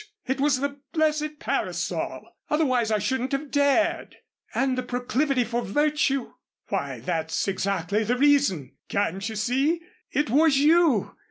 It 0.25 0.39
was 0.41 0.59
the 0.59 0.79
blessed 0.93 1.37
parasol. 1.37 2.23
Otherwise 2.49 2.89
I 2.89 2.97
shouldn't 2.97 3.33
have 3.33 3.51
dared." 3.51 4.15
"And 4.55 4.75
the 4.75 4.81
proclivity 4.81 5.43
for 5.43 5.61
virtue" 5.63 6.33
"Why, 6.69 7.01
that's 7.01 7.47
exactly 7.47 8.03
the 8.03 8.17
reason. 8.17 8.71
Can't 8.89 9.29
you 9.29 9.35
see? 9.35 9.79
It 10.11 10.31
was 10.31 10.57
you! 10.57 11.19